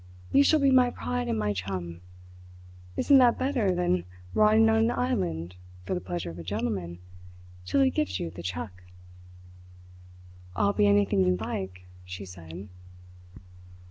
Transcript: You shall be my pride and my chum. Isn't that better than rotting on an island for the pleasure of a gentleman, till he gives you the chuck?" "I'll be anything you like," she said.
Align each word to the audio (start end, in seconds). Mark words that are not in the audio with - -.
You 0.31 0.43
shall 0.43 0.59
be 0.59 0.71
my 0.71 0.89
pride 0.89 1.27
and 1.27 1.37
my 1.37 1.53
chum. 1.53 2.01
Isn't 2.97 3.19
that 3.19 3.37
better 3.37 3.71
than 3.75 4.03
rotting 4.33 4.67
on 4.67 4.77
an 4.77 4.89
island 4.89 5.53
for 5.85 5.93
the 5.93 6.01
pleasure 6.01 6.31
of 6.31 6.39
a 6.39 6.43
gentleman, 6.43 6.97
till 7.67 7.81
he 7.81 7.91
gives 7.91 8.19
you 8.19 8.31
the 8.31 8.41
chuck?" 8.41 8.81
"I'll 10.55 10.73
be 10.73 10.87
anything 10.87 11.23
you 11.23 11.35
like," 11.37 11.85
she 12.03 12.25
said. 12.25 12.67